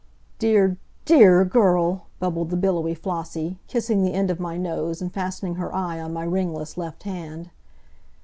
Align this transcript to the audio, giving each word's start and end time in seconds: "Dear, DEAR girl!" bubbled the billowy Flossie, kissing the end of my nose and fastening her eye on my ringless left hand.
"Dear, 0.39 0.77
DEAR 1.05 1.45
girl!" 1.45 2.07
bubbled 2.19 2.49
the 2.49 2.57
billowy 2.57 2.95
Flossie, 2.95 3.59
kissing 3.67 4.01
the 4.01 4.13
end 4.15 4.31
of 4.31 4.39
my 4.39 4.57
nose 4.57 4.99
and 4.99 5.13
fastening 5.13 5.57
her 5.57 5.71
eye 5.75 5.99
on 5.99 6.11
my 6.11 6.23
ringless 6.23 6.75
left 6.75 7.03
hand. 7.03 7.51